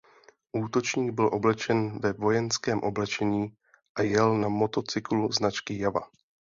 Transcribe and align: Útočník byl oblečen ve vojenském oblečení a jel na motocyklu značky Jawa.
Útočník 0.53 1.11
byl 1.11 1.29
oblečen 1.33 1.99
ve 1.99 2.13
vojenském 2.13 2.79
oblečení 2.79 3.57
a 3.95 4.01
jel 4.01 4.37
na 4.37 4.47
motocyklu 4.49 5.31
značky 5.31 5.79
Jawa. 5.79 6.09